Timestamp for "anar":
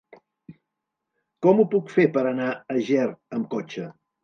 2.33-2.49